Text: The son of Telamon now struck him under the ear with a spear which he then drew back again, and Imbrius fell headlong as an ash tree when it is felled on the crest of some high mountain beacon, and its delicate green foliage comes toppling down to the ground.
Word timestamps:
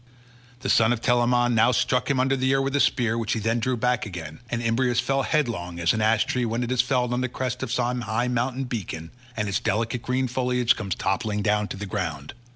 The 0.61 0.69
son 0.71 0.91
of 0.91 0.99
Telamon 0.99 1.53
now 1.53 1.71
struck 1.71 2.09
him 2.09 2.19
under 2.19 2.35
the 2.35 2.49
ear 2.49 2.59
with 2.63 2.75
a 2.75 2.79
spear 2.79 3.19
which 3.19 3.33
he 3.33 3.39
then 3.39 3.59
drew 3.59 3.77
back 3.77 4.03
again, 4.03 4.39
and 4.49 4.59
Imbrius 4.59 4.99
fell 4.99 5.21
headlong 5.21 5.79
as 5.79 5.93
an 5.93 6.01
ash 6.01 6.25
tree 6.25 6.43
when 6.43 6.63
it 6.63 6.71
is 6.71 6.81
felled 6.81 7.13
on 7.13 7.21
the 7.21 7.29
crest 7.29 7.61
of 7.61 7.71
some 7.71 8.01
high 8.01 8.27
mountain 8.27 8.63
beacon, 8.63 9.11
and 9.37 9.47
its 9.47 9.59
delicate 9.59 10.01
green 10.01 10.27
foliage 10.27 10.75
comes 10.75 10.95
toppling 10.95 11.43
down 11.43 11.67
to 11.67 11.77
the 11.77 11.85
ground. 11.85 12.33